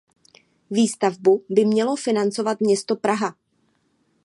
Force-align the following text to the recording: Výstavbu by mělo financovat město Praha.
Výstavbu 0.71 1.43
by 1.49 1.65
mělo 1.65 1.95
financovat 1.95 2.61
město 2.61 2.95
Praha. 2.95 3.35